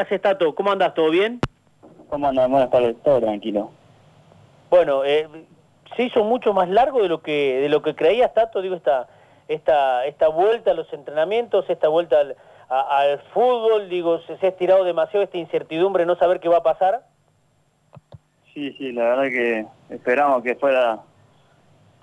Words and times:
haces, 0.00 0.22
Tato? 0.22 0.54
¿Cómo 0.54 0.70
andas? 0.70 0.94
¿Todo 0.94 1.10
bien? 1.10 1.40
¿Cómo 2.08 2.28
andas? 2.28 2.48
Buenas 2.48 2.70
tardes, 2.70 2.94
todo 3.02 3.20
tranquilo. 3.20 3.72
Bueno, 4.70 5.04
eh, 5.04 5.28
se 5.96 6.04
hizo 6.04 6.22
mucho 6.22 6.52
más 6.52 6.68
largo 6.68 7.02
de 7.02 7.08
lo 7.08 7.20
que 7.20 7.58
de 7.60 7.68
lo 7.68 7.82
que 7.82 7.96
creías, 7.96 8.32
Tato, 8.32 8.62
digo, 8.62 8.76
esta, 8.76 9.08
esta, 9.48 10.06
esta 10.06 10.28
vuelta 10.28 10.70
a 10.70 10.74
los 10.74 10.92
entrenamientos, 10.92 11.68
esta 11.68 11.88
vuelta 11.88 12.20
al, 12.20 12.36
al 12.68 13.18
fútbol, 13.34 13.88
digo, 13.88 14.20
se, 14.20 14.38
se, 14.38 14.46
ha 14.46 14.48
estirado 14.50 14.84
demasiado 14.84 15.24
esta 15.24 15.36
incertidumbre, 15.36 16.06
no 16.06 16.14
saber 16.14 16.38
qué 16.38 16.48
va 16.48 16.58
a 16.58 16.62
pasar. 16.62 17.02
Sí, 18.54 18.72
sí, 18.78 18.92
la 18.92 19.02
verdad 19.02 19.24
que 19.24 19.66
esperamos 19.90 20.44
que 20.44 20.54
fuera 20.54 21.00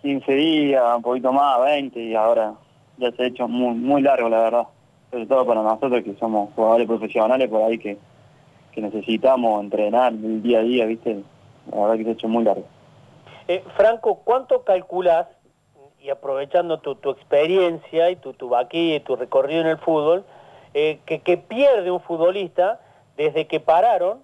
15 0.02 0.34
días, 0.34 0.84
un 0.98 1.02
poquito 1.02 1.32
más, 1.32 1.62
20, 1.64 1.98
y 1.98 2.14
ahora 2.14 2.55
ya 2.98 3.09
se 3.14 3.23
ha 3.23 3.27
hecho 3.27 3.48
muy, 3.48 3.73
muy 3.73 4.02
largo, 4.02 4.27
la 4.27 4.41
verdad. 4.41 4.68
Sobre 5.12 5.26
todo 5.26 5.46
para 5.46 5.62
nosotros 5.62 6.04
que 6.04 6.16
somos 6.16 6.54
jugadores 6.56 6.88
profesionales 6.88 7.50
por 7.50 7.62
ahí 7.62 7.78
que, 7.78 7.98
que 8.72 8.82
necesitamos 8.82 9.64
entrenar 9.64 10.13
el 10.13 10.41
día 10.41 10.59
a 10.59 10.63
día, 10.63 10.86
¿viste? 10.86 11.23
La 11.72 11.82
verdad 11.82 11.98
que 11.98 12.04
se 12.04 12.09
ha 12.09 12.13
hecho 12.13 12.27
muy 12.27 12.44
largo. 12.44 12.66
Eh, 13.48 13.63
Franco, 13.76 14.22
¿cuánto 14.23 14.63
calculas, 14.63 15.27
y 16.05 16.10
aprovechando 16.10 16.80
tu, 16.80 16.96
tu 16.96 17.10
experiencia 17.10 18.12
y 18.12 18.16
tu, 18.16 18.34
tu 18.34 18.49
vaquilla 18.49 18.98
y 18.98 18.99
tu 18.99 19.16
recorrido 19.16 19.62
en 19.62 19.68
el 19.68 19.77
fútbol, 19.80 20.23
eh, 20.73 20.99
que, 21.05 21.22
que, 21.22 21.38
pierde 21.38 21.90
un 21.90 22.02
futbolista 22.02 22.80
desde 23.18 23.48
que 23.48 23.60
pararon 23.60 24.20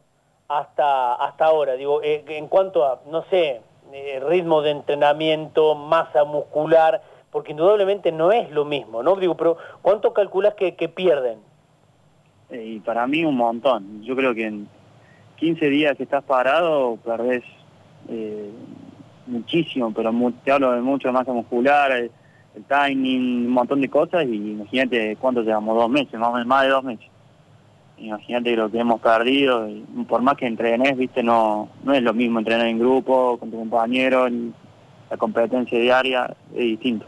hasta, 0.47 1.13
hasta 1.15 1.45
ahora? 1.45 1.73
Digo, 1.73 2.03
eh, 2.03 2.23
en 2.27 2.47
cuanto 2.47 2.85
a, 2.85 3.01
no 3.07 3.23
sé, 3.31 3.61
eh, 3.93 4.21
ritmo 4.25 4.61
de 4.61 4.71
entrenamiento, 4.71 5.73
masa 5.73 6.23
muscular, 6.23 7.01
porque 7.31 7.51
indudablemente 7.51 8.11
no 8.11 8.31
es 8.31 8.51
lo 8.51 8.65
mismo, 8.65 9.01
¿no? 9.03 9.15
Digo, 9.15 9.35
pero 9.35 9.57
¿cuánto 9.81 10.13
calculas 10.13 10.53
que, 10.55 10.73
pierden? 10.89 11.39
Y 12.51 12.79
para 12.81 13.07
mí 13.07 13.23
un 13.23 13.37
montón. 13.37 14.03
Yo 14.03 14.15
creo 14.15 14.35
que 14.35 14.45
en 14.45 14.67
15 15.37 15.69
días 15.69 15.95
que 15.95 16.03
estás 16.03 16.23
parado 16.23 16.97
perdés 17.03 17.43
eh, 18.09 18.51
muchísimo, 19.27 19.93
pero 19.93 20.11
mu 20.11 20.31
te 20.31 20.51
hablo 20.51 20.73
de 20.73 20.81
mucho 20.81 21.11
masa 21.13 21.31
muscular, 21.31 21.91
el, 21.91 22.11
el, 22.55 22.63
timing, 22.65 23.45
un 23.45 23.53
montón 23.53 23.79
de 23.79 23.89
cosas 23.89 24.25
y 24.25 24.51
imagínate 24.51 25.15
cuánto 25.15 25.41
llevamos, 25.41 25.77
dos 25.77 25.89
meses, 25.89 26.19
más, 26.19 26.45
más 26.45 26.63
de 26.63 26.69
dos 26.69 26.83
meses. 26.83 27.07
Imagínate 27.97 28.55
lo 28.55 28.69
que 28.69 28.79
hemos 28.79 28.99
perdido, 28.99 29.69
y 29.69 29.83
por 30.09 30.21
más 30.21 30.35
que 30.35 30.47
entrenes, 30.47 30.97
viste, 30.97 31.21
no, 31.21 31.69
no 31.83 31.93
es 31.93 32.01
lo 32.01 32.13
mismo 32.13 32.39
entrenar 32.39 32.65
en 32.65 32.79
grupo, 32.79 33.37
con 33.37 33.51
tu 33.51 33.57
compañero, 33.57 34.27
la 34.27 35.17
competencia 35.17 35.79
diaria 35.79 36.35
es 36.53 36.59
distinto. 36.59 37.05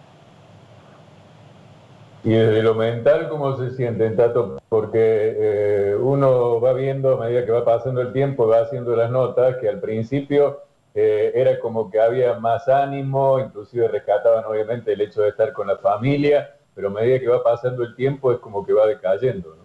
Y 2.24 2.30
desde 2.30 2.64
lo 2.64 2.74
mental, 2.74 3.28
¿cómo 3.28 3.58
se 3.58 3.72
sienten, 3.72 4.16
Tato? 4.16 4.62
Porque 4.70 5.36
eh, 5.38 5.96
uno 5.96 6.62
va 6.62 6.72
viendo 6.72 7.16
a 7.16 7.26
medida 7.26 7.46
que 7.46 7.52
va 7.52 7.66
pasando 7.66 8.00
el 8.00 8.14
tiempo, 8.14 8.48
va 8.48 8.62
haciendo 8.62 8.96
las 8.96 9.12
notas, 9.12 9.58
que 9.58 9.68
al 9.68 9.82
principio 9.82 10.62
eh, 10.96 11.34
era 11.36 11.60
como 11.60 11.92
que 11.92 12.00
había 12.00 12.40
más 12.40 12.70
ánimo, 12.70 13.40
inclusive 13.40 13.90
rescataban 13.90 14.46
obviamente 14.46 14.94
el 14.94 15.02
hecho 15.02 15.22
de 15.22 15.30
estar 15.30 15.52
con 15.52 15.68
la 15.68 15.78
familia, 15.78 16.56
pero 16.74 16.88
a 16.88 16.92
medida 16.92 17.20
que 17.20 17.28
va 17.28 17.44
pasando 17.44 17.84
el 17.84 17.94
tiempo 17.96 18.32
es 18.32 18.38
como 18.40 18.66
que 18.66 18.72
va 18.72 18.88
decayendo, 18.88 19.50
¿no? 19.50 19.64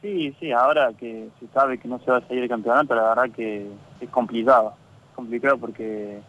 Sí, 0.00 0.36
sí, 0.38 0.52
ahora 0.52 0.92
que 0.92 1.28
se 1.40 1.48
sabe 1.48 1.78
que 1.78 1.88
no 1.88 1.98
se 2.00 2.10
va 2.10 2.18
a 2.18 2.28
seguir 2.28 2.44
el 2.44 2.48
campeonato, 2.48 2.94
la 2.94 3.14
verdad 3.14 3.34
que 3.34 3.66
es 4.00 4.10
complicado, 4.10 4.74
complicado 5.16 5.56
porque 5.58 6.20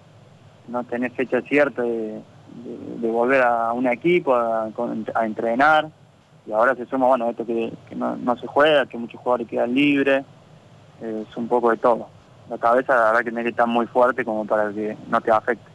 no 0.69 0.83
tenés 0.85 1.13
fecha 1.13 1.41
cierta 1.41 1.83
de 1.83 2.21
de, 2.63 3.09
volver 3.09 3.41
a 3.41 3.73
un 3.73 3.87
equipo, 3.87 4.35
a, 4.35 4.71
entrenar, 5.23 5.89
y 6.45 6.51
ahora 6.51 6.75
se 6.75 6.85
suma, 6.85 7.07
bueno, 7.07 7.29
esto 7.29 7.45
que, 7.45 7.73
no, 7.95 8.15
no, 8.15 8.37
se 8.37 8.47
juega, 8.47 8.85
que 8.85 8.97
muchos 8.97 9.19
jugadores 9.19 9.47
quedan 9.47 9.73
libres, 9.73 10.23
eh, 11.01 11.25
es 11.27 11.37
un 11.37 11.47
poco 11.47 11.71
de 11.71 11.77
todo. 11.77 12.07
La 12.49 12.57
cabeza, 12.57 12.95
la 12.95 13.05
verdad 13.05 13.19
que 13.19 13.31
tiene 13.31 13.43
que 13.43 13.49
estar 13.49 13.67
muy 13.67 13.87
fuerte 13.87 14.23
como 14.23 14.45
para 14.45 14.71
que 14.71 14.95
no 15.09 15.19
te 15.21 15.31
afecte. 15.31 15.71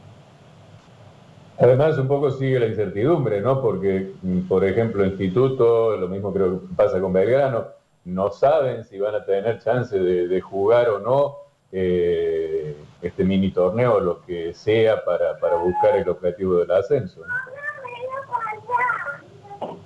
Además, 1.59 1.99
un 1.99 2.09
poco 2.09 2.31
sigue 2.31 2.59
la 2.59 2.67
incertidumbre, 2.67 3.41
¿no? 3.41 3.61
Porque, 3.61 4.15
por 4.49 4.65
ejemplo, 4.65 5.05
Instituto, 5.05 5.97
lo 5.97 6.09
mismo 6.09 6.33
creo 6.33 6.61
que 6.61 6.75
pasa 6.75 7.01
con 7.01 7.13
Belgrano, 7.13 7.67
no 8.05 8.31
saben 8.31 8.85
si 8.85 8.99
van 8.99 9.15
a 9.15 9.25
tener 9.25 9.59
chance 9.61 9.99
de, 9.99 10.27
de 10.27 10.41
jugar 10.41 10.89
o 10.89 11.01
no. 11.01 11.37
Eh, 11.73 12.60
este 13.03 13.25
mini 13.25 13.51
torneo, 13.51 14.01
lo 14.01 14.21
que 14.23 14.53
sea 14.55 15.05
para, 15.05 15.39
para 15.39 15.57
buscar 15.57 15.97
el 15.97 16.09
objetivo 16.09 16.57
del 16.57 16.71
ascenso. 16.71 17.21
¿no? 17.27 17.35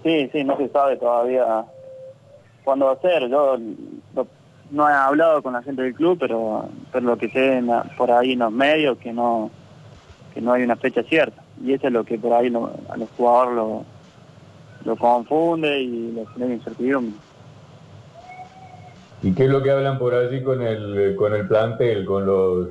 Sí, 0.02 0.28
sí, 0.32 0.44
no 0.44 0.56
se 0.56 0.68
sabe 0.68 0.96
todavía 0.96 1.64
cuándo 2.64 2.86
va 2.86 2.92
a 2.92 3.00
ser. 3.00 3.28
Yo 3.28 3.56
lo, 4.14 4.26
no 4.70 4.88
he 4.88 4.92
hablado 4.92 5.42
con 5.42 5.52
la 5.52 5.62
gente 5.62 5.82
del 5.82 5.94
club, 5.94 6.18
pero, 6.18 6.68
pero 6.92 7.06
lo 7.06 7.16
que 7.16 7.28
sé 7.30 7.58
en, 7.58 7.70
por 7.96 8.10
ahí 8.10 8.32
en 8.32 8.40
los 8.40 8.52
medios 8.52 8.98
que 8.98 9.12
no 9.12 9.50
que 10.34 10.40
no 10.40 10.52
hay 10.52 10.64
una 10.64 10.76
fecha 10.76 11.02
cierta. 11.04 11.42
Y 11.62 11.72
eso 11.72 11.86
es 11.86 11.92
lo 11.92 12.04
que 12.04 12.18
por 12.18 12.32
ahí 12.32 12.50
lo, 12.50 12.72
a 12.88 12.96
los 12.96 13.08
jugadores 13.16 13.54
lo, 13.54 13.84
lo 14.84 14.96
confunde 14.96 15.80
y 15.80 16.12
les 16.12 16.28
genera 16.30 16.54
incertidumbre. 16.54 17.16
¿Y 19.24 19.32
qué 19.32 19.44
es 19.44 19.50
lo 19.50 19.62
que 19.62 19.70
hablan 19.70 19.98
por 19.98 20.14
allí 20.14 20.42
con 20.42 20.60
el 20.60 21.16
con 21.16 21.34
el 21.34 21.48
plantel, 21.48 22.04
con 22.04 22.26
los 22.26 22.68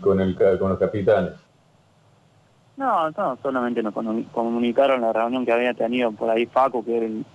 con 0.00 0.18
el 0.18 0.34
con 0.58 0.70
los 0.70 0.78
capitanes? 0.78 1.32
No, 2.78 3.10
no, 3.10 3.38
solamente 3.42 3.82
nos 3.82 3.92
comunicaron 4.32 5.02
la 5.02 5.12
reunión 5.12 5.44
que 5.44 5.52
había 5.52 5.74
tenido 5.74 6.10
por 6.12 6.30
ahí 6.30 6.46
Faco, 6.46 6.82
que 6.82 6.96
era 6.96 7.04
el, 7.04 7.26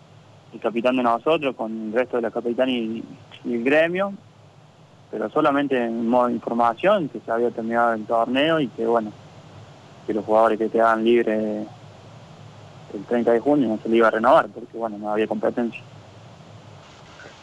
capitán 0.60 0.96
de 0.96 1.04
nosotros, 1.04 1.56
con 1.56 1.90
el 1.90 1.94
resto 1.94 2.16
de 2.16 2.24
la 2.24 2.32
capitán 2.32 2.70
y, 2.70 3.04
y, 3.44 3.54
el 3.54 3.64
gremio, 3.64 4.14
pero 5.12 5.30
solamente 5.30 5.78
en 5.78 6.08
modo 6.08 6.28
de 6.28 6.34
información, 6.34 7.08
que 7.10 7.20
se 7.20 7.32
había 7.32 7.52
terminado 7.52 7.94
el 7.94 8.06
torneo 8.06 8.60
y 8.60 8.68
que 8.70 8.88
bueno, 8.88 9.12
que 10.08 10.14
los 10.16 10.26
jugadores 10.26 10.58
que 10.58 10.70
quedaban 10.70 11.04
libres 11.04 11.68
el 12.96 13.04
30 13.04 13.32
de 13.32 13.40
junio 13.40 13.68
no 13.68 13.78
se 13.78 13.90
le 13.90 13.98
iba 13.98 14.08
a 14.08 14.12
renovar, 14.12 14.48
porque 14.48 14.76
bueno, 14.76 14.98
no 14.98 15.12
había 15.12 15.28
competencia. 15.28 15.84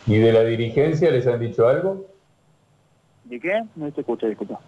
¿Y 0.06 0.18
de 0.18 0.32
la 0.32 0.42
dirigencia 0.42 1.10
les 1.10 1.26
han 1.26 1.40
dicho 1.40 1.68
algo? 1.68 2.06
¿De 3.24 3.38
qué? 3.38 3.62
No 3.76 3.90
te 3.92 4.00
escuché, 4.00 4.28
disculpa. 4.28 4.58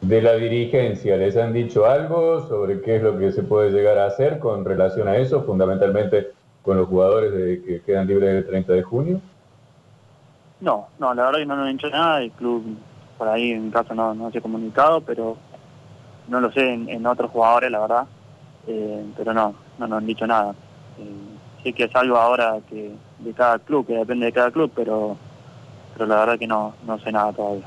¿De 0.00 0.22
la 0.22 0.34
dirigencia 0.34 1.16
les 1.16 1.36
han 1.36 1.52
dicho 1.52 1.86
algo 1.86 2.46
sobre 2.48 2.80
qué 2.80 2.96
es 2.96 3.02
lo 3.02 3.18
que 3.18 3.32
se 3.32 3.42
puede 3.42 3.70
llegar 3.70 3.98
a 3.98 4.06
hacer 4.06 4.38
con 4.38 4.64
relación 4.64 5.08
a 5.08 5.16
eso, 5.16 5.42
fundamentalmente 5.42 6.28
con 6.62 6.76
los 6.76 6.88
jugadores 6.88 7.32
de, 7.32 7.62
que 7.62 7.80
quedan 7.82 8.06
libres 8.06 8.36
el 8.36 8.46
30 8.46 8.72
de 8.72 8.82
junio? 8.82 9.20
No, 10.60 10.88
no, 10.98 11.14
la 11.14 11.24
verdad 11.24 11.40
que 11.40 11.46
no 11.46 11.56
nos 11.56 11.66
han 11.66 11.76
dicho 11.76 11.90
nada, 11.90 12.22
el 12.22 12.30
club 12.32 12.76
por 13.18 13.28
ahí 13.28 13.50
en 13.50 13.70
caso 13.70 13.94
no, 13.94 14.14
no 14.14 14.30
se 14.30 14.38
ha 14.38 14.40
comunicado, 14.40 15.02
pero 15.02 15.36
no 16.28 16.40
lo 16.40 16.50
sé 16.52 16.72
en, 16.72 16.88
en 16.88 17.04
otros 17.06 17.30
jugadores, 17.30 17.70
la 17.70 17.80
verdad, 17.80 18.06
eh, 18.66 19.04
pero 19.16 19.34
no, 19.34 19.54
no 19.78 19.86
nos 19.86 19.98
han 19.98 20.06
dicho 20.06 20.26
nada. 20.26 20.54
Eh, 20.98 21.62
sí 21.62 21.72
que 21.74 21.84
es 21.84 21.94
algo 21.94 22.16
ahora 22.16 22.58
que 22.68 22.92
de 23.20 23.32
cada 23.32 23.58
club, 23.58 23.86
que 23.86 23.94
depende 23.94 24.26
de 24.26 24.32
cada 24.32 24.50
club, 24.50 24.70
pero, 24.74 25.16
pero 25.94 26.06
la 26.06 26.20
verdad 26.20 26.38
que 26.38 26.46
no, 26.46 26.74
no 26.86 26.98
sé 26.98 27.12
nada 27.12 27.32
todavía. 27.32 27.66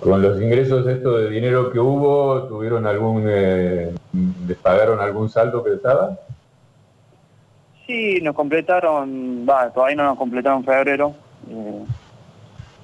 Con 0.00 0.20
los 0.20 0.40
ingresos 0.40 0.86
estos 0.86 1.20
de 1.20 1.30
dinero 1.30 1.70
que 1.70 1.78
hubo, 1.78 2.42
¿tuvieron 2.44 2.86
algún, 2.86 3.24
eh, 3.26 3.94
les 4.46 4.56
pagaron 4.58 5.00
algún 5.00 5.28
saldo 5.30 5.64
que 5.64 5.74
estaba? 5.74 6.18
Sí, 7.86 8.20
nos 8.20 8.34
completaron, 8.34 9.46
va, 9.48 9.70
todavía 9.70 9.96
no 9.96 10.04
nos 10.04 10.18
completaron 10.18 10.64
febrero, 10.64 11.14
eh, 11.48 11.84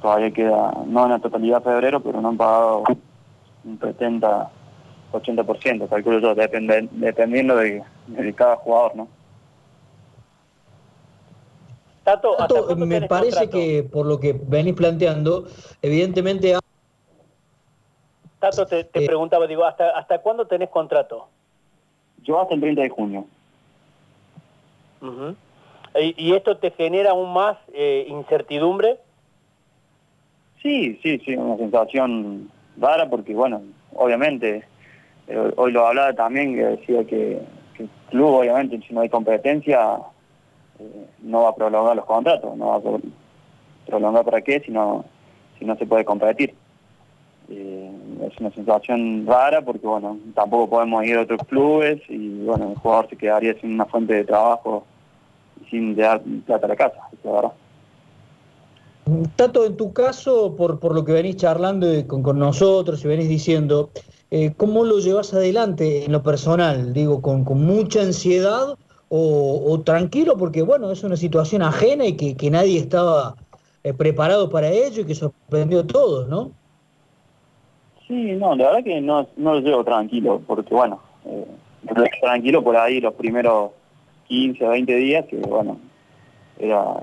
todavía 0.00 0.30
queda, 0.30 0.72
no 0.86 1.04
en 1.04 1.10
la 1.10 1.18
totalidad 1.18 1.62
febrero, 1.62 2.00
pero 2.00 2.20
no 2.20 2.28
han 2.28 2.36
pagado 2.36 2.84
un 3.64 3.78
70, 3.78 4.50
80%, 5.12 5.88
calculo 5.88 6.18
yo, 6.18 6.34
depende, 6.34 6.88
dependiendo 6.92 7.56
de, 7.56 7.82
de 8.06 8.32
cada 8.32 8.56
jugador, 8.56 8.96
¿no? 8.96 9.08
Tato, 12.04 12.34
Tato 12.36 12.76
me 12.76 13.02
parece 13.02 13.36
contrato? 13.36 13.50
que 13.50 13.82
por 13.84 14.06
lo 14.06 14.18
que 14.18 14.32
venís 14.32 14.74
planteando, 14.74 15.46
evidentemente... 15.80 16.56
Tato, 18.40 18.66
te, 18.66 18.84
te 18.84 19.04
eh, 19.04 19.06
preguntaba, 19.06 19.46
digo, 19.46 19.64
¿hasta, 19.64 19.90
¿hasta 19.90 20.18
cuándo 20.18 20.46
tenés 20.46 20.68
contrato? 20.68 21.28
Yo 22.24 22.40
hasta 22.40 22.54
el 22.54 22.60
30 22.60 22.82
de 22.82 22.88
junio. 22.88 23.26
Uh 25.00 25.06
-huh. 25.06 25.36
¿Y, 26.00 26.30
¿Y, 26.30 26.34
esto 26.34 26.56
te 26.56 26.70
genera 26.72 27.10
aún 27.10 27.32
más 27.32 27.56
eh, 27.72 28.06
incertidumbre? 28.08 28.98
Sí, 30.60 30.98
sí, 31.02 31.20
sí, 31.24 31.36
una 31.36 31.56
sensación 31.56 32.50
rara 32.78 33.08
porque, 33.10 33.34
bueno, 33.34 33.62
obviamente, 33.94 34.64
eh, 35.28 35.52
hoy 35.56 35.72
lo 35.72 35.86
hablaba 35.86 36.12
también, 36.14 36.54
que 36.54 36.64
decía 36.64 37.04
que, 37.04 37.42
que 37.76 37.84
el 37.84 37.90
club, 38.10 38.40
obviamente, 38.40 38.80
si 38.86 38.94
no 38.94 39.02
hay 39.02 39.08
competencia, 39.08 39.98
no 41.22 41.42
va 41.42 41.50
a 41.50 41.54
prolongar 41.54 41.96
los 41.96 42.04
contratos, 42.04 42.56
no 42.56 42.66
va 42.68 42.76
a 42.76 42.98
prolongar 43.86 44.24
para 44.24 44.42
qué 44.42 44.60
si 44.60 44.70
no, 44.70 45.04
si 45.58 45.64
no 45.64 45.76
se 45.76 45.86
puede 45.86 46.04
competir. 46.04 46.54
Eh, 47.48 47.90
es 48.26 48.38
una 48.40 48.50
sensación 48.52 49.26
rara 49.26 49.62
porque 49.62 49.86
bueno, 49.86 50.18
tampoco 50.34 50.70
podemos 50.70 51.04
ir 51.04 51.18
a 51.18 51.22
otros 51.22 51.40
clubes 51.48 52.00
y 52.08 52.44
bueno, 52.44 52.70
el 52.70 52.78
jugador 52.78 53.08
se 53.10 53.16
quedaría 53.16 53.58
sin 53.60 53.74
una 53.74 53.84
fuente 53.84 54.14
de 54.14 54.24
trabajo 54.24 54.84
y 55.60 55.68
sin 55.68 55.96
dar 55.96 56.22
plata 56.46 56.66
a 56.66 56.68
la 56.68 56.76
casa, 56.76 57.00
la 57.24 57.32
verdad. 57.32 57.52
Tato, 59.34 59.66
en 59.66 59.76
tu 59.76 59.92
caso, 59.92 60.54
por, 60.56 60.78
por 60.78 60.94
lo 60.94 61.04
que 61.04 61.12
venís 61.12 61.36
charlando 61.36 61.88
con, 62.06 62.22
con 62.22 62.38
nosotros 62.38 63.04
y 63.04 63.08
venís 63.08 63.28
diciendo, 63.28 63.90
eh, 64.30 64.54
¿cómo 64.56 64.84
lo 64.84 65.00
llevas 65.00 65.34
adelante 65.34 66.04
en 66.04 66.12
lo 66.12 66.22
personal? 66.22 66.92
Digo, 66.92 67.20
¿con, 67.20 67.44
con 67.44 67.66
mucha 67.66 68.00
ansiedad 68.00 68.78
o, 69.14 69.80
tranquilo? 69.84 70.38
Porque, 70.38 70.62
bueno, 70.62 70.90
es 70.90 71.04
una 71.04 71.16
situación 71.16 71.60
ajena 71.60 72.06
y 72.06 72.16
que, 72.16 72.34
que 72.34 72.50
nadie 72.50 72.78
estaba 72.78 73.34
eh, 73.84 73.92
preparado 73.92 74.48
para 74.48 74.70
ello 74.70 75.02
y 75.02 75.04
que 75.04 75.14
sorprendió 75.14 75.80
a 75.80 75.86
todos, 75.86 76.28
¿no? 76.28 76.50
Sí, 78.08 78.32
no, 78.32 78.56
la 78.56 78.66
verdad 78.68 78.84
que 78.84 79.00
no, 79.00 79.26
no 79.36 79.54
lo 79.54 79.60
llevo 79.60 79.84
tranquilo, 79.84 80.40
porque, 80.46 80.74
bueno, 80.74 81.00
eh, 81.26 81.46
tranquilo 82.22 82.64
por 82.64 82.76
ahí 82.76 83.00
los 83.00 83.12
primeros 83.14 83.72
15 84.28 84.66
o 84.66 84.70
20 84.70 84.96
días, 84.96 85.26
que, 85.26 85.36
bueno, 85.36 85.78
era 86.58 87.02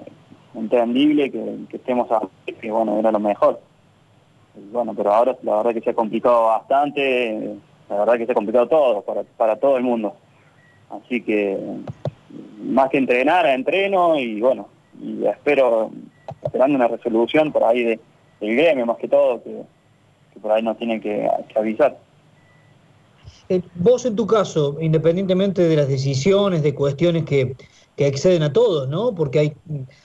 entendible 0.56 1.30
que, 1.30 1.60
estemos 1.72 2.12
aquí, 2.12 2.54
que, 2.54 2.72
bueno, 2.72 2.98
era 2.98 3.12
lo 3.12 3.20
mejor 3.20 3.60
bueno, 4.72 4.94
pero 4.94 5.14
ahora 5.14 5.38
la 5.44 5.58
verdad 5.58 5.74
que 5.74 5.82
se 5.82 5.92
ha 5.92 5.94
complicado 5.94 6.46
bastante, 6.46 7.56
la 7.90 8.00
verdad 8.00 8.18
que 8.18 8.26
se 8.26 8.32
ha 8.32 8.36
complicado 8.36 8.68
todo, 8.68 9.02
para, 9.04 9.24
para 9.38 9.56
todo 9.56 9.78
el 9.78 9.84
mundo. 9.84 10.16
Así 10.90 11.22
que 11.22 11.58
más 12.62 12.90
que 12.90 12.98
entrenar, 12.98 13.46
entreno 13.48 14.18
y 14.20 14.40
bueno, 14.40 14.68
y 15.02 15.26
espero, 15.26 15.92
esperando 16.44 16.76
una 16.76 16.88
resolución 16.88 17.52
por 17.52 17.64
ahí 17.64 17.84
de, 17.84 18.00
del 18.40 18.56
gremio 18.56 18.86
más 18.86 18.98
que 18.98 19.08
todo, 19.08 19.42
que, 19.44 19.64
por 20.42 20.52
ahí 20.52 20.64
nos 20.64 20.78
tienen 20.78 21.02
que, 21.02 21.28
avisar. 21.56 21.98
Eh, 23.50 23.62
vos 23.76 24.06
en 24.06 24.16
tu 24.16 24.28
caso, 24.28 24.78
independientemente 24.80 25.64
de 25.64 25.76
las 25.76 25.88
decisiones, 25.88 26.64
de 26.64 26.76
cuestiones 26.76 27.26
que, 27.26 27.56
que 27.96 28.08
exceden 28.08 28.44
a 28.44 28.54
todos, 28.54 28.88
¿no? 28.88 29.14
Porque 29.14 29.40
hay 29.40 29.54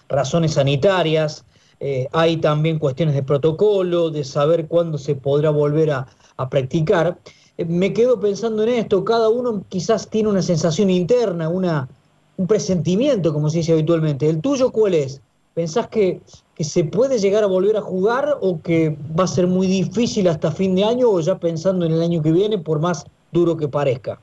razones 0.08 0.54
sanitarias, 0.54 1.44
eh, 1.78 2.08
hay 2.12 2.38
también 2.38 2.78
cuestiones 2.78 3.14
de 3.14 3.22
protocolo, 3.22 4.10
de 4.10 4.24
saber 4.24 4.66
cuándo 4.66 4.98
se 4.98 5.14
podrá 5.14 5.50
volver 5.50 5.90
a, 5.90 6.06
practicar. 6.50 7.18
Eh, 7.56 7.64
me 7.64 7.92
quedo 7.92 8.18
pensando 8.18 8.64
en 8.64 8.70
esto, 8.70 9.04
cada 9.04 9.28
uno 9.28 9.64
quizás 9.68 10.08
tiene 10.10 10.28
una 10.28 10.42
sensación 10.42 10.90
interna, 10.90 11.48
una, 11.48 11.88
un 12.36 12.46
presentimiento, 12.46 13.32
como 13.32 13.48
se 13.48 13.58
dice 13.58 13.72
habitualmente. 13.72 14.28
¿El 14.28 14.40
tuyo 14.40 14.70
cuál 14.70 14.94
es? 14.94 15.20
¿Pensás 15.54 15.88
que, 15.88 16.20
que 16.56 16.64
se 16.64 16.84
puede 16.84 17.18
llegar 17.18 17.44
a 17.44 17.46
volver 17.46 17.76
a 17.76 17.80
jugar 17.80 18.38
o 18.40 18.60
que 18.60 18.96
va 19.18 19.24
a 19.24 19.28
ser 19.28 19.46
muy 19.46 19.66
difícil 19.66 20.26
hasta 20.28 20.50
fin 20.50 20.74
de 20.74 20.84
año 20.84 21.08
o 21.08 21.20
ya 21.20 21.38
pensando 21.38 21.86
en 21.86 21.92
el 21.92 22.02
año 22.02 22.22
que 22.22 22.32
viene, 22.32 22.58
por 22.58 22.80
más 22.80 23.06
duro 23.30 23.56
que 23.56 23.68
parezca? 23.68 24.18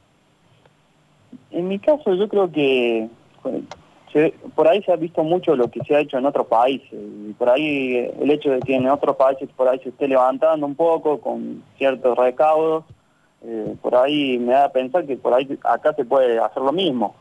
En 1.52 1.68
mi 1.68 1.80
caso 1.80 2.14
yo 2.14 2.28
creo 2.28 2.52
que 2.52 3.10
por 4.56 4.68
ahí 4.68 4.84
se 4.84 4.92
ha 4.92 4.98
visto 4.98 5.24
mucho 5.24 5.56
lo 5.56 5.70
que 5.70 5.82
se 5.82 5.96
ha 5.96 6.00
hecho 6.00 6.18
en 6.18 6.26
otros 6.26 6.48
países 6.48 6.92
y 6.92 7.34
por 7.34 7.50
ahí 7.50 8.12
el 8.20 8.30
hecho 8.30 8.52
de 8.52 8.60
que 8.60 8.76
en 8.76 8.90
otros 8.90 9.16
países 9.16 9.50
por 9.56 9.68
ahí 9.68 9.80
se 9.80 9.90
esté 9.90 10.08
levantando 10.08 10.66
un 10.66 10.76
poco 10.76 11.20
con 11.20 11.64
ciertos 11.78 12.18
recaudos, 12.18 12.84
eh, 13.44 13.76
por 13.82 13.96
ahí 13.96 14.38
me 14.38 14.54
da 14.54 14.66
a 14.66 14.72
pensar 14.72 15.06
que 15.06 15.16
por 15.16 15.34
ahí 15.34 15.58
acá 15.64 15.94
se 15.94 16.04
puede 16.04 16.40
hacer 16.40 16.62
lo 16.62 16.72
mismo. 16.72 17.16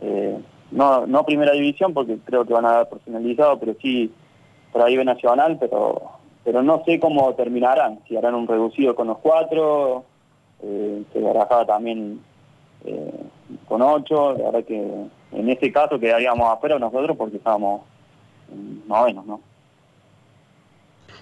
Eh, 0.00 0.38
no, 0.70 1.06
no 1.06 1.24
primera 1.24 1.52
división 1.52 1.92
porque 1.92 2.18
creo 2.24 2.44
que 2.44 2.54
van 2.54 2.64
a 2.64 2.74
haber 2.76 2.88
personalizado, 2.88 3.58
pero 3.58 3.74
sí 3.80 4.12
por 4.72 4.82
ahí 4.82 4.96
ve 4.96 5.04
nacional, 5.04 5.56
pero 5.58 6.20
pero 6.44 6.62
no 6.62 6.82
sé 6.84 6.98
cómo 6.98 7.34
terminarán, 7.34 8.00
si 8.08 8.16
harán 8.16 8.34
un 8.34 8.48
reducido 8.48 8.94
con 8.94 9.08
los 9.08 9.18
cuatro, 9.18 10.04
eh, 10.62 11.02
se 11.12 11.20
barajaba 11.20 11.66
también 11.66 12.20
eh, 12.84 13.24
con 13.68 13.82
ocho, 13.82 14.32
la 14.32 14.44
verdad 14.44 14.64
que 14.64 15.06
en 15.32 15.50
este 15.50 15.70
caso 15.70 15.98
quedaríamos 15.98 16.48
afuera 16.50 16.78
nosotros 16.78 17.16
porque 17.16 17.36
estábamos 17.36 17.82
novenos, 18.86 19.26
¿no? 19.26 19.40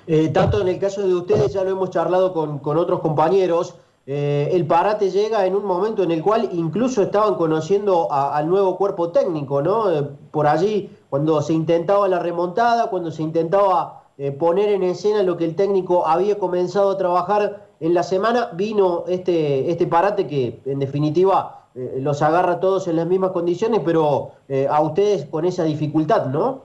Eh, 0.06 0.28
tanto 0.28 0.62
en 0.62 0.68
el 0.68 0.78
caso 0.78 1.06
de 1.06 1.14
ustedes, 1.14 1.52
ya 1.52 1.64
lo 1.64 1.70
hemos 1.70 1.90
charlado 1.90 2.32
con, 2.32 2.60
con 2.60 2.78
otros 2.78 3.00
compañeros, 3.00 3.76
eh, 4.10 4.48
el 4.56 4.64
parate 4.64 5.10
llega 5.10 5.44
en 5.44 5.54
un 5.54 5.66
momento 5.66 6.02
en 6.02 6.10
el 6.10 6.22
cual 6.22 6.48
incluso 6.54 7.02
estaban 7.02 7.34
conociendo 7.34 8.10
al 8.10 8.48
nuevo 8.48 8.78
cuerpo 8.78 9.10
técnico, 9.10 9.60
¿no? 9.60 9.92
Eh, 9.92 10.02
por 10.30 10.46
allí, 10.46 10.88
cuando 11.10 11.42
se 11.42 11.52
intentaba 11.52 12.08
la 12.08 12.18
remontada, 12.18 12.88
cuando 12.88 13.10
se 13.10 13.22
intentaba 13.22 14.04
eh, 14.16 14.32
poner 14.32 14.70
en 14.70 14.82
escena 14.82 15.22
lo 15.22 15.36
que 15.36 15.44
el 15.44 15.54
técnico 15.54 16.06
había 16.06 16.38
comenzado 16.38 16.92
a 16.92 16.96
trabajar 16.96 17.66
en 17.80 17.92
la 17.92 18.02
semana, 18.02 18.48
vino 18.54 19.04
este, 19.08 19.70
este 19.70 19.86
parate 19.86 20.26
que 20.26 20.58
en 20.64 20.78
definitiva 20.78 21.66
eh, 21.74 21.98
los 22.00 22.22
agarra 22.22 22.52
a 22.52 22.60
todos 22.60 22.88
en 22.88 22.96
las 22.96 23.06
mismas 23.06 23.32
condiciones, 23.32 23.82
pero 23.84 24.30
a 24.70 24.80
ustedes 24.80 25.26
con 25.26 25.44
esa 25.44 25.64
dificultad, 25.64 26.28
¿no? 26.28 26.62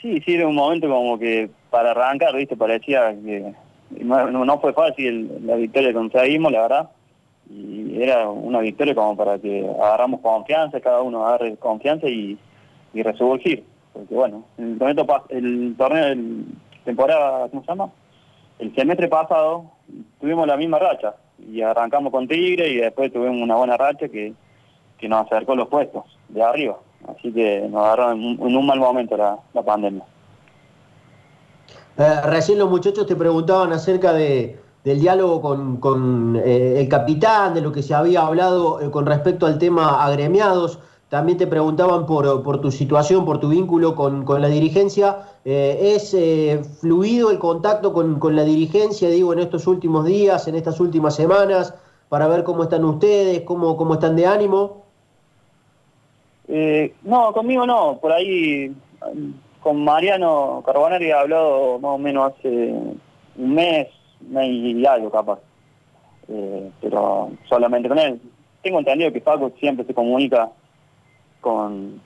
Sí, 0.00 0.18
sí, 0.22 0.32
era 0.32 0.48
un 0.48 0.54
momento 0.54 0.88
como 0.88 1.18
que 1.18 1.50
para 1.68 1.90
arrancar, 1.90 2.34
¿viste? 2.34 2.56
Parecía 2.56 3.14
que 3.22 3.63
no, 4.00 4.58
fue 4.60 4.72
fácil 4.72 5.46
la 5.46 5.56
victoria 5.56 5.88
que 5.88 5.94
conseguimos, 5.94 6.52
la 6.52 6.62
verdad. 6.62 6.90
Y 7.50 8.02
era 8.02 8.28
una 8.28 8.60
victoria 8.60 8.94
como 8.94 9.16
para 9.16 9.38
que 9.38 9.68
agarramos 9.80 10.20
confianza, 10.20 10.80
cada 10.80 11.02
uno 11.02 11.26
agarre 11.26 11.56
confianza 11.56 12.08
y, 12.08 12.38
y 12.92 13.02
resurgir. 13.02 13.64
Porque 13.92 14.14
bueno, 14.14 14.44
el 14.58 14.78
torneo, 14.78 15.24
el 15.28 15.74
torneo 15.76 16.04
del 16.06 16.44
temporada, 16.84 17.48
¿cómo 17.48 17.62
se 17.62 17.68
llama? 17.68 17.90
El 18.58 18.74
semestre 18.74 19.08
pasado 19.08 19.64
tuvimos 20.20 20.46
la 20.46 20.56
misma 20.56 20.78
racha 20.78 21.14
y 21.50 21.60
arrancamos 21.60 22.12
con 22.12 22.28
Tigre 22.28 22.68
y 22.68 22.76
después 22.76 23.12
tuvimos 23.12 23.42
una 23.42 23.56
buena 23.56 23.76
racha 23.76 24.08
que, 24.08 24.32
que 24.98 25.08
nos 25.08 25.26
acercó 25.26 25.54
los 25.54 25.68
puestos 25.68 26.04
de 26.28 26.42
arriba. 26.42 26.78
Así 27.08 27.32
que 27.32 27.66
nos 27.68 27.82
agarró 27.84 28.12
en 28.12 28.38
un, 28.38 28.66
mal 28.66 28.78
momento 28.78 29.16
la, 29.16 29.62
pandemia. 29.62 30.04
Eh, 31.96 32.20
recién 32.24 32.58
los 32.58 32.68
muchachos 32.68 33.06
te 33.06 33.14
preguntaban 33.14 33.72
acerca 33.72 34.12
de, 34.12 34.58
del 34.82 35.00
diálogo 35.00 35.40
con, 35.80 36.40
eh, 36.44 36.80
el 36.80 36.88
capitán, 36.88 37.54
de 37.54 37.60
lo 37.60 37.70
que 37.70 37.82
se 37.82 37.94
había 37.94 38.26
hablado 38.26 38.80
eh, 38.80 38.90
con 38.90 39.06
respecto 39.06 39.46
al 39.46 39.58
tema 39.58 40.04
agremiados. 40.04 40.80
También 41.08 41.38
te 41.38 41.46
preguntaban 41.46 42.06
por, 42.06 42.60
tu 42.60 42.72
situación, 42.72 43.24
por 43.24 43.38
tu 43.38 43.48
vínculo 43.48 43.94
con, 43.94 44.24
la 44.26 44.48
dirigencia. 44.48 45.18
¿Es 45.44 46.16
fluido 46.80 47.30
el 47.30 47.38
contacto 47.38 47.92
con, 47.92 48.34
la 48.34 48.42
dirigencia, 48.42 49.08
digo, 49.08 49.32
en 49.32 49.38
estos 49.38 49.68
últimos 49.68 50.06
días, 50.06 50.48
en 50.48 50.56
estas 50.56 50.80
últimas 50.80 51.14
semanas, 51.14 51.72
para 52.08 52.26
ver 52.26 52.42
cómo 52.42 52.64
están 52.64 52.84
ustedes, 52.84 53.42
cómo, 53.42 53.76
cómo 53.76 53.94
están 53.94 54.16
de 54.16 54.26
ánimo? 54.26 54.82
No, 57.04 57.32
conmigo 57.32 57.64
no. 57.64 57.98
Por 58.00 58.10
ahí 58.10 58.74
con 59.64 59.82
Mariano 59.82 60.62
Carbonari 60.64 61.06
he 61.06 61.14
hablado 61.14 61.78
más 61.78 61.92
o 61.92 61.98
menos 61.98 62.32
hace 62.32 62.48
un 62.48 63.54
mes, 63.54 63.88
mes 64.20 64.46
y 64.46 64.84
algo 64.84 65.10
capaz. 65.10 65.38
pero 66.82 67.30
solamente 67.48 67.88
con 67.88 67.98
él. 67.98 68.20
Tengo 68.62 68.78
entendido 68.78 69.10
que 69.10 69.22
Paco 69.22 69.52
siempre 69.58 69.86
se 69.86 69.94
comunica 69.94 70.50
con, 71.40 71.98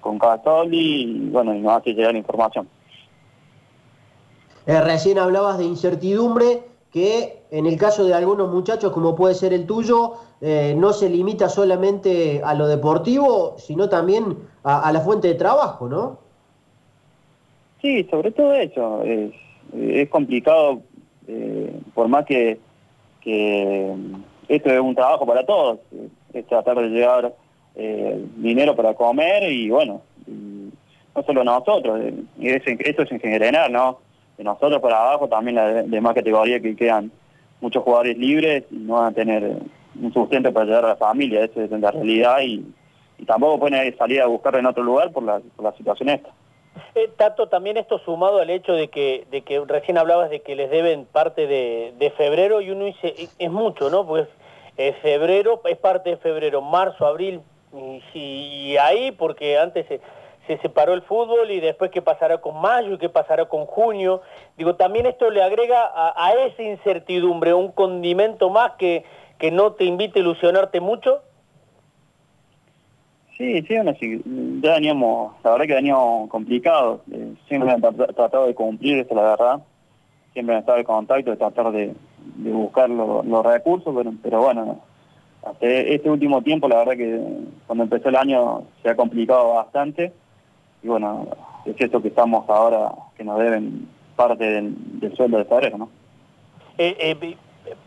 con 0.00 0.18
Castoli 0.18 1.02
y 1.02 1.30
bueno, 1.30 1.54
y 1.54 1.60
nos 1.60 1.78
hace 1.78 1.94
llegar 1.94 2.16
información. 2.16 2.68
Eh, 4.66 4.80
recién 4.80 5.20
hablabas 5.20 5.56
de 5.58 5.64
incertidumbre 5.64 6.64
que 6.92 7.44
en 7.52 7.66
el 7.66 7.78
caso 7.78 8.04
de 8.04 8.14
algunos 8.14 8.50
muchachos, 8.50 8.92
como 8.92 9.14
puede 9.14 9.34
ser 9.34 9.52
el 9.52 9.66
tuyo, 9.66 10.14
eh, 10.40 10.74
no 10.76 10.92
se 10.92 11.08
limita 11.08 11.48
solamente 11.48 12.42
a 12.44 12.54
lo 12.54 12.66
deportivo, 12.66 13.54
sino 13.56 13.88
también 13.88 14.36
a, 14.64 14.90
la 14.90 15.00
fuente 15.00 15.28
de 15.28 15.34
trabajo, 15.34 15.88
¿no? 15.88 16.27
Sí, 17.80 18.06
sobre 18.10 18.30
todo 18.32 18.54
eso. 18.54 19.02
Es, 19.04 19.32
es 19.76 20.08
complicado, 20.08 20.82
eh, 21.26 21.72
por 21.94 22.08
más 22.08 22.24
que, 22.24 22.58
que 23.20 23.94
esto 24.48 24.70
es 24.70 24.80
un 24.80 24.94
trabajo 24.94 25.26
para 25.26 25.44
todos, 25.44 25.78
es 26.32 26.46
tratar 26.46 26.76
de 26.76 26.88
llegar 26.88 27.32
eh, 27.76 28.24
dinero 28.36 28.74
para 28.74 28.94
comer 28.94 29.52
y 29.52 29.70
bueno, 29.70 30.02
no 30.26 31.22
solo 31.22 31.44
nosotros, 31.44 32.00
eh, 32.00 32.14
eso 32.40 33.02
es 33.02 33.12
en 33.12 33.20
general, 33.20 33.72
¿no? 33.72 33.98
De 34.36 34.44
nosotros 34.44 34.80
para 34.80 35.00
abajo 35.00 35.28
también 35.28 35.56
la 35.56 35.82
demás 35.82 36.14
categoría 36.14 36.60
que 36.60 36.76
quedan 36.76 37.10
muchos 37.60 37.82
jugadores 37.82 38.16
libres 38.16 38.64
y 38.70 38.76
no 38.76 38.94
van 38.94 39.12
a 39.12 39.14
tener 39.14 39.58
un 40.00 40.12
sustento 40.12 40.52
para 40.52 40.66
llevar 40.66 40.84
a 40.84 40.88
la 40.88 40.96
familia, 40.96 41.44
esa 41.44 41.64
es 41.64 41.70
la 41.70 41.90
realidad 41.90 42.40
y, 42.42 42.64
tampoco 43.26 43.58
pueden 43.58 43.96
salir 43.98 44.22
a 44.22 44.26
buscarlo 44.26 44.60
en 44.60 44.66
otro 44.66 44.84
lugar 44.84 45.10
por 45.10 45.24
la, 45.24 45.40
por 45.56 45.64
la 45.64 45.72
situación 45.76 46.08
esta. 46.08 46.30
Eh, 46.94 47.10
Tato, 47.16 47.48
también 47.48 47.76
esto 47.76 47.98
sumado 47.98 48.38
al 48.38 48.50
hecho 48.50 48.72
de 48.72 48.88
que, 48.88 49.26
de 49.30 49.42
que 49.42 49.62
recién 49.66 49.98
hablabas 49.98 50.30
de 50.30 50.40
que 50.40 50.56
les 50.56 50.70
deben 50.70 51.04
parte 51.06 51.46
de, 51.46 52.12
febrero 52.16 52.60
y 52.60 52.70
uno 52.70 52.86
dice, 52.86 53.28
es 53.38 53.50
mucho, 53.50 53.90
¿no? 53.90 54.06
Pues 54.06 54.28
febrero 55.02 55.60
es 55.64 55.76
parte 55.76 56.10
de 56.10 56.16
febrero, 56.16 56.60
marzo, 56.60 57.06
abril, 57.06 57.42
y, 58.14 58.76
ahí, 58.78 59.12
porque 59.12 59.58
antes 59.58 59.86
se, 59.86 60.58
separó 60.58 60.94
el 60.94 61.02
fútbol 61.02 61.50
y 61.50 61.60
después 61.60 61.90
qué 61.90 62.00
pasará 62.00 62.38
con 62.38 62.58
mayo 62.58 62.94
y 62.94 62.98
qué 62.98 63.08
pasará 63.08 63.46
con 63.46 63.66
junio. 63.66 64.22
Digo, 64.56 64.76
también 64.76 65.06
esto 65.06 65.30
le 65.30 65.42
agrega 65.42 65.92
a, 65.94 66.32
esa 66.32 66.62
incertidumbre 66.62 67.52
un 67.52 67.70
condimento 67.72 68.48
más 68.48 68.72
que, 68.78 69.04
que 69.38 69.50
no 69.50 69.72
te 69.72 69.84
invite 69.84 70.18
a 70.18 70.22
ilusionarte 70.22 70.80
mucho. 70.80 71.20
Sí, 73.38 73.62
sí, 73.68 73.74
sí, 74.00 74.22
ya 74.60 74.74
veníamos, 74.74 75.32
la 75.44 75.52
verdad 75.52 75.66
que 75.66 75.74
veníamos 75.74 76.28
complicados, 76.28 77.00
eh, 77.12 77.34
siempre 77.46 77.70
han 77.70 77.80
tratado 77.80 78.48
de 78.48 78.54
cumplir, 78.54 78.98
eso 78.98 79.14
la 79.14 79.22
verdad, 79.22 79.60
siempre 80.32 80.56
han 80.56 80.60
estado 80.62 80.78
en 80.78 80.84
contacto, 80.84 81.30
de 81.30 81.36
tratar 81.36 81.70
de, 81.70 81.94
buscar 82.34 82.90
los 82.90 83.46
recursos, 83.46 83.94
pero, 83.96 84.12
pero 84.24 84.42
bueno, 84.42 84.80
hasta 85.44 85.66
este 85.66 86.10
último 86.10 86.42
tiempo 86.42 86.68
la 86.68 86.78
verdad 86.78 86.96
que 86.96 87.20
cuando 87.68 87.84
empezó 87.84 88.08
el 88.08 88.16
año 88.16 88.64
se 88.82 88.90
ha 88.90 88.96
complicado 88.96 89.54
bastante 89.54 90.12
y 90.82 90.88
bueno, 90.88 91.28
es 91.64 91.80
eso 91.80 92.02
que 92.02 92.08
estamos 92.08 92.48
ahora, 92.50 92.90
que 93.16 93.22
nos 93.22 93.38
deben 93.38 93.88
parte 94.16 94.44
del, 94.44 94.76
sueldo 95.16 95.38
de 95.38 95.44
febrero, 95.44 95.78
¿no? 95.78 95.90
Eh, 96.76 96.96
eh, 96.98 97.36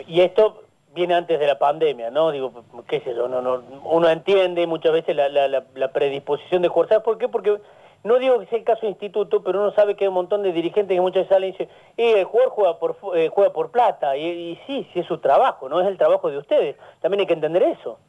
y 0.07 0.21
esto 0.21 0.63
viene 0.93 1.13
antes 1.13 1.39
de 1.39 1.47
la 1.47 1.57
pandemia, 1.57 2.11
¿no? 2.11 2.31
Digo, 2.31 2.51
qué 2.87 2.99
sé 3.01 3.15
yo, 3.15 3.27
no, 3.27 3.41
no, 3.41 3.63
uno 3.85 4.09
entiende 4.09 4.67
muchas 4.67 4.93
veces 4.93 5.15
la, 5.15 5.29
la, 5.29 5.47
la 5.47 5.87
predisposición 5.91 6.61
de 6.61 6.67
jugar. 6.67 6.89
¿Sabes 6.89 7.03
por 7.03 7.17
qué? 7.17 7.27
Porque 7.27 7.57
no 8.03 8.17
digo 8.17 8.39
que 8.39 8.47
sea 8.47 8.57
el 8.57 8.65
caso 8.65 8.81
de 8.81 8.89
instituto, 8.89 9.43
pero 9.43 9.61
uno 9.61 9.71
sabe 9.73 9.95
que 9.95 10.05
hay 10.05 10.07
un 10.07 10.15
montón 10.15 10.41
de 10.41 10.51
dirigentes 10.51 10.95
que 10.95 11.01
muchas 11.01 11.23
veces 11.23 11.29
salen 11.29 11.49
y 11.49 11.51
dicen, 11.51 11.69
eh, 11.97 12.19
el 12.19 12.25
jugador 12.25 12.51
juega 12.51 12.79
por, 12.79 12.97
eh, 13.15 13.29
juega 13.31 13.53
por 13.53 13.69
plata. 13.69 14.17
Y, 14.17 14.59
sí, 14.65 14.87
sí 14.91 14.99
es 14.99 15.05
su 15.05 15.19
trabajo, 15.19 15.69
no 15.69 15.79
es 15.81 15.87
el 15.87 15.97
trabajo 15.97 16.31
de 16.31 16.39
ustedes. 16.39 16.75
También 16.99 17.21
hay 17.21 17.27
que 17.27 17.33
entender 17.33 17.63
eso. 17.63 17.99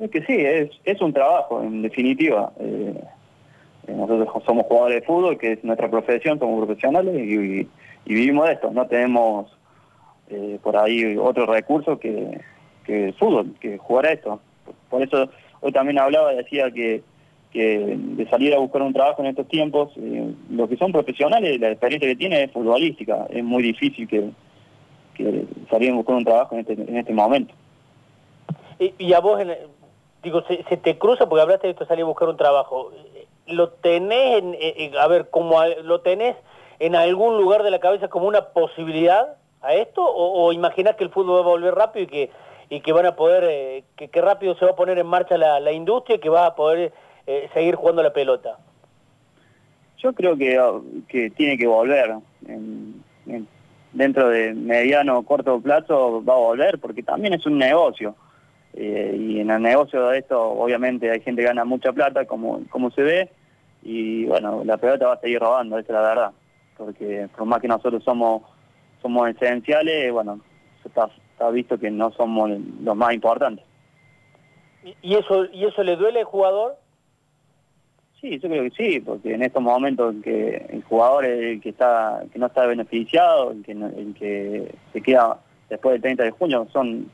Es 0.00 0.10
que 0.10 0.22
sí, 0.22 0.34
es, 0.84 1.00
un 1.00 1.12
trabajo, 1.12 1.62
en 1.62 1.82
definitiva. 1.82 2.52
Eh, 2.58 3.02
nosotros 3.88 4.42
somos 4.44 4.66
jugadores 4.66 5.00
de 5.00 5.06
fútbol, 5.06 5.38
que 5.38 5.52
es 5.52 5.64
nuestra 5.64 5.88
profesión, 5.88 6.38
somos 6.38 6.66
profesionales 6.66 7.14
y, 7.14 7.60
y 8.04 8.14
vivimos 8.14 8.46
de 8.46 8.54
esto. 8.54 8.70
No 8.72 8.86
tenemos 8.88 9.55
eh, 10.28 10.58
por 10.62 10.76
ahí 10.76 11.16
otro 11.16 11.46
recurso 11.46 11.98
que, 11.98 12.40
el 12.86 13.14
fútbol, 13.14 13.54
que 13.60 13.78
jugar 13.78 14.06
a 14.06 14.12
esto. 14.12 14.40
Por 14.90 15.02
eso 15.02 15.28
hoy 15.60 15.72
también 15.72 15.98
hablaba 15.98 16.32
y 16.32 16.36
decía 16.36 16.70
que, 16.70 17.02
que 17.52 17.96
de 17.96 18.28
salir 18.28 18.54
a 18.54 18.58
buscar 18.58 18.82
un 18.82 18.92
trabajo 18.92 19.22
en 19.22 19.28
estos 19.28 19.48
tiempos, 19.48 19.92
eh, 19.96 20.32
los 20.50 20.68
que 20.68 20.76
son 20.76 20.92
profesionales, 20.92 21.60
la 21.60 21.70
experiencia 21.70 22.08
que 22.08 22.16
tiene 22.16 22.44
es 22.44 22.52
futbolística, 22.52 23.26
es 23.30 23.42
muy 23.42 23.62
difícil 23.62 24.06
que, 24.08 24.30
que 25.14 25.44
salir 25.70 25.90
a 25.90 25.94
buscar 25.94 26.16
un 26.16 26.24
trabajo 26.24 26.54
en 26.54 26.60
este, 26.60 26.72
en 26.74 26.96
este 26.96 27.12
momento. 27.12 27.54
Y, 28.78 29.14
a 29.14 29.20
vos, 29.20 29.40
digo, 30.22 30.42
se, 30.42 30.76
te 30.76 30.98
cruza 30.98 31.28
porque 31.28 31.42
hablaste 31.42 31.66
de 31.66 31.72
esto, 31.72 31.86
salir 31.86 32.02
a 32.02 32.08
buscar 32.08 32.28
un 32.28 32.36
trabajo. 32.36 32.92
¿Lo 33.46 33.70
tenés, 33.70 34.42
en, 34.42 34.96
a 34.98 35.06
ver, 35.06 35.30
como 35.30 35.64
lo 35.64 36.00
tenés 36.02 36.36
en 36.78 36.94
algún 36.94 37.38
lugar 37.38 37.62
de 37.62 37.70
la 37.70 37.80
cabeza 37.80 38.08
como 38.08 38.26
una 38.26 38.48
posibilidad? 38.48 39.36
A 39.66 39.74
esto 39.74 40.02
o, 40.02 40.46
o 40.46 40.52
imaginas 40.52 40.96
que 40.96 41.04
el 41.04 41.10
fútbol 41.10 41.36
va 41.36 41.40
a 41.40 41.54
volver 41.54 41.74
rápido 41.74 42.04
y 42.04 42.06
que 42.08 42.30
y 42.68 42.80
que 42.80 42.92
van 42.92 43.06
a 43.06 43.14
poder 43.14 43.44
eh, 43.44 43.84
que, 43.96 44.20
rápido 44.20 44.56
se 44.56 44.64
va 44.64 44.72
a 44.72 44.76
poner 44.76 44.98
en 44.98 45.06
marcha 45.06 45.38
la, 45.38 45.70
industria 45.70 46.16
y 46.16 46.18
que 46.18 46.28
va 46.28 46.46
a 46.46 46.56
poder 46.56 46.92
eh, 47.26 47.48
seguir 47.54 47.76
jugando 47.76 48.02
la 48.02 48.12
pelota 48.12 48.58
yo 49.98 50.12
creo 50.12 50.36
que, 50.36 50.60
que 51.08 51.30
tiene 51.30 51.58
que 51.58 51.66
volver. 51.66 52.14
Dentro 53.92 54.28
de 54.28 54.52
mediano 54.52 55.18
o 55.18 55.22
corto 55.22 55.60
plazo 55.60 56.22
va 56.22 56.34
a 56.34 56.38
volver 56.38 56.78
porque 56.78 57.02
también 57.02 57.34
es 57.34 57.46
un 57.46 57.58
negocio. 57.58 58.14
Eh, 58.74 59.16
y 59.18 59.40
en 59.40 59.50
el 59.50 59.62
negocio 59.62 60.08
de 60.08 60.18
esto 60.18 60.40
obviamente 60.40 61.10
hay 61.10 61.20
gente 61.20 61.40
que 61.40 61.48
gana 61.48 61.64
mucha 61.64 61.92
plata 61.92 62.26
como, 62.26 62.60
como 62.68 62.90
se 62.90 63.02
ve 63.02 63.30
y 63.82 64.26
bueno 64.26 64.64
la 64.64 64.76
pelota 64.76 65.06
va 65.06 65.14
a 65.14 65.20
seguir 65.20 65.40
robando 65.40 65.78
esa 65.78 65.92
es 65.92 65.94
la 65.94 66.08
verdad. 66.08 66.30
Porque 66.76 67.28
por 67.34 67.46
más 67.46 67.60
que 67.60 67.68
nosotros 67.68 68.04
somos 68.04 68.42
somos 69.02 69.28
esenciales, 69.28 70.12
bueno, 70.12 70.40
está, 70.84 71.10
está 71.32 71.50
visto 71.50 71.78
que 71.78 71.90
no 71.90 72.10
somos 72.12 72.50
los 72.82 72.96
más 72.96 73.14
importantes. 73.14 73.64
¿Y 75.02 75.14
eso, 75.14 75.46
¿Y 75.52 75.64
eso 75.64 75.82
le 75.82 75.96
duele 75.96 76.20
al 76.20 76.26
jugador? 76.26 76.76
Sí, 78.20 78.38
yo 78.38 78.48
creo 78.48 78.62
que 78.64 78.70
sí, 78.70 79.00
porque 79.00 79.34
en 79.34 79.42
estos 79.42 79.62
momentos 79.62 80.14
en 80.14 80.22
que 80.22 80.66
el 80.70 80.82
jugador 80.84 81.26
es 81.26 81.38
el 81.38 81.60
que 81.60 81.70
está 81.70 82.22
que 82.32 82.38
no 82.38 82.46
está 82.46 82.66
beneficiado, 82.66 83.50
el 83.50 83.62
que, 83.62 83.72
el 83.72 84.14
que 84.18 84.74
se 84.92 85.02
queda 85.02 85.38
después 85.68 85.94
del 85.94 86.02
30 86.02 86.22
de 86.22 86.30
junio, 86.30 86.66
son, 86.72 87.10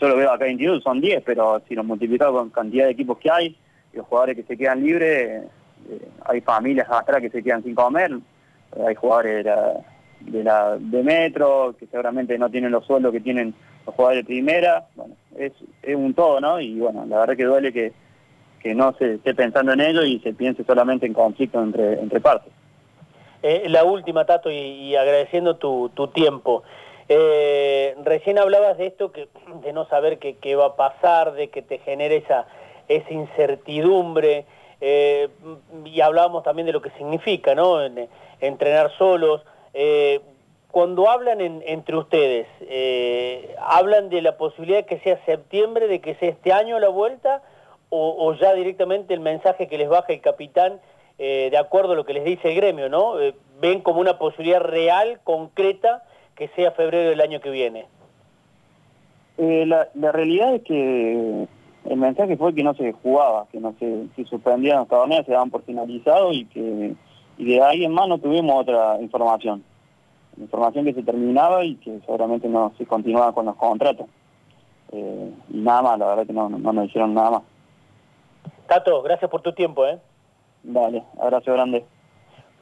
yo 0.00 0.08
lo 0.08 0.16
veo 0.16 0.30
acá 0.30 0.44
en 0.46 0.52
instituto, 0.52 0.82
son 0.82 1.00
10, 1.00 1.22
pero 1.24 1.60
si 1.66 1.74
lo 1.74 1.82
multiplicamos 1.82 2.40
con 2.40 2.50
cantidad 2.50 2.84
de 2.84 2.92
equipos 2.92 3.18
que 3.18 3.30
hay, 3.30 3.56
los 3.92 4.06
jugadores 4.06 4.36
que 4.36 4.42
se 4.44 4.56
quedan 4.56 4.82
libres, 4.82 5.44
eh, 5.88 6.08
hay 6.24 6.40
familias 6.42 6.86
atrás 6.90 7.20
que 7.20 7.30
se 7.30 7.42
quedan 7.42 7.64
sin 7.64 7.74
comer, 7.74 8.12
hay 8.86 8.94
jugadores 8.94 9.44
de 9.44 9.50
la, 9.50 9.74
de 10.20 10.44
la 10.44 10.76
de 10.78 11.02
Metro, 11.02 11.74
que 11.78 11.86
seguramente 11.86 12.38
no 12.38 12.50
tienen 12.50 12.72
los 12.72 12.84
sueldos 12.86 13.12
que 13.12 13.20
tienen 13.20 13.54
los 13.84 13.94
jugadores 13.94 14.24
de 14.24 14.26
primera, 14.26 14.86
bueno, 14.94 15.14
es, 15.38 15.52
es 15.82 15.96
un 15.96 16.14
todo, 16.14 16.40
¿no? 16.40 16.60
Y 16.60 16.78
bueno, 16.78 17.06
la 17.06 17.20
verdad 17.20 17.36
que 17.36 17.44
duele 17.44 17.72
que, 17.72 17.92
que 18.60 18.74
no 18.74 18.92
se 18.94 19.14
esté 19.14 19.34
pensando 19.34 19.72
en 19.72 19.80
ello 19.80 20.02
y 20.02 20.18
se 20.20 20.32
piense 20.32 20.64
solamente 20.64 21.06
en 21.06 21.14
conflicto 21.14 21.62
entre, 21.62 22.00
entre 22.00 22.20
partes. 22.20 22.52
Eh, 23.42 23.68
la 23.68 23.84
última, 23.84 24.24
Tato, 24.24 24.50
y, 24.50 24.96
agradeciendo 24.96 25.56
tu, 25.56 25.90
tu 25.90 26.08
tiempo. 26.08 26.64
Eh, 27.08 27.94
recién 28.04 28.38
hablabas 28.38 28.76
de 28.78 28.86
esto, 28.86 29.12
que, 29.12 29.28
de 29.62 29.72
no 29.72 29.86
saber 29.86 30.18
qué, 30.18 30.36
qué 30.36 30.56
va 30.56 30.66
a 30.66 30.76
pasar, 30.76 31.34
de 31.34 31.48
que 31.48 31.62
te 31.62 31.78
genere 31.78 32.16
esa, 32.16 32.46
esa 32.88 33.12
incertidumbre, 33.12 34.46
eh, 34.80 35.28
y 35.84 36.00
hablábamos 36.00 36.42
también 36.42 36.66
de 36.66 36.72
lo 36.72 36.82
que 36.82 36.90
significa, 36.90 37.54
¿no? 37.54 37.78
entrenar 38.40 38.90
solos. 38.98 39.42
Eh, 39.78 40.22
cuando 40.70 41.10
hablan 41.10 41.38
entre 41.40 41.96
ustedes, 41.96 42.46
eh, 42.62 43.54
¿hablan 43.60 44.08
de 44.08 44.22
la 44.22 44.38
posibilidad 44.38 44.78
de 44.78 44.86
que 44.86 44.98
sea 45.00 45.22
septiembre, 45.26 45.86
de 45.86 46.00
que 46.00 46.14
sea 46.14 46.30
este 46.30 46.52
año 46.52 46.78
la 46.78 46.88
vuelta, 46.88 47.42
o, 47.90 48.34
ya 48.34 48.52
directamente 48.54 49.14
el 49.14 49.20
mensaje 49.20 49.68
que 49.68 49.78
les 49.78 49.88
baja 49.88 50.12
el 50.12 50.20
capitán, 50.20 50.80
eh, 51.18 51.48
de 51.50 51.58
acuerdo 51.58 51.92
a 51.92 51.94
lo 51.94 52.04
que 52.04 52.14
les 52.14 52.24
dice 52.24 52.48
el 52.48 52.56
gremio, 52.56 52.88
¿no? 52.88 53.14
¿Ven 53.60 53.80
como 53.80 54.00
una 54.00 54.18
posibilidad 54.18 54.60
real, 54.60 55.20
concreta, 55.24 56.02
que 56.34 56.48
sea 56.48 56.72
febrero 56.72 57.10
del 57.10 57.20
año 57.20 57.40
que 57.40 57.50
viene? 57.50 57.86
La, 59.36 60.12
realidad 60.12 60.54
es 60.54 60.62
que 60.62 61.46
el 61.88 61.96
mensaje 61.96 62.36
fue 62.36 62.54
que 62.54 62.62
no 62.62 62.74
se 62.74 62.92
jugaba, 62.92 63.46
que 63.52 63.60
no 63.60 63.74
se, 63.78 64.06
se 64.16 64.24
suspendían 64.24 64.78
los 64.78 64.88
torneos, 64.88 65.26
se 65.26 65.32
daban 65.32 65.50
por 65.50 65.62
finalizado 65.62 66.32
y 66.32 66.46
que 66.46 66.94
y 67.38 67.44
de 67.44 67.62
ahí 67.62 67.84
en 67.84 67.92
más 67.92 68.08
no 68.08 68.18
tuvimos 68.18 68.62
otra 68.62 69.00
información. 69.00 69.62
Información 70.38 70.84
que 70.84 70.94
se 70.94 71.02
terminaba 71.02 71.64
y 71.64 71.76
que 71.76 71.98
seguramente 72.00 72.48
no 72.48 72.72
se 72.76 72.86
continuaba 72.86 73.32
con 73.32 73.46
los 73.46 73.56
contratos. 73.56 74.06
Eh, 74.92 75.32
y 75.50 75.56
nada 75.58 75.82
más, 75.82 75.98
la 75.98 76.06
verdad 76.06 76.26
que 76.26 76.32
no, 76.32 76.48
no, 76.48 76.72
nos 76.72 76.86
hicieron 76.86 77.14
nada 77.14 77.30
más. 77.30 77.42
Tato, 78.66 79.02
gracias 79.02 79.30
por 79.30 79.42
tu 79.42 79.52
tiempo. 79.52 79.86
¿eh? 79.86 79.98
Dale, 80.62 81.02
abrazo 81.20 81.52
grande. 81.52 81.84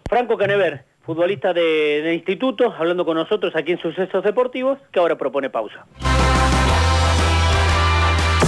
Franco 0.08 0.36
Canever, 0.36 0.84
futbolista 1.02 1.52
de, 1.52 2.02
de 2.02 2.14
instituto, 2.14 2.72
hablando 2.76 3.04
con 3.04 3.16
nosotros 3.16 3.54
aquí 3.56 3.72
en 3.72 3.78
Sucesos 3.78 4.22
Deportivos, 4.22 4.78
que 4.92 5.00
ahora 5.00 5.16
propone 5.16 5.50
pausa. 5.50 5.86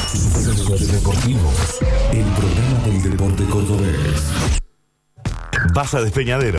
Sucesos 0.07 0.93
Deportivos, 0.93 1.81
el 2.13 2.27
programa 2.35 2.79
del 2.87 3.11
deporte 3.11 3.45
cordobés. 3.51 4.66
Vas 5.77 5.93
a 5.93 6.01
Despeñadero 6.01 6.55